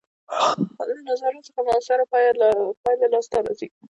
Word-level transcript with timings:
له 0.87 0.95
نظارت 1.09 1.41
څخه 1.47 1.59
مؤثره 1.67 2.03
پایله 2.11 2.47
لاسته 3.13 3.37
راځي. 3.45 3.67